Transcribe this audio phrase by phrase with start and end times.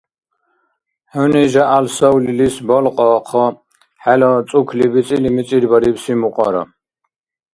[1.11, 3.45] ХӀуни жагӀял савлилис балкьаахъа
[4.01, 6.63] хӀела цӀукли бицӀили мицӀирбарибси мукьара.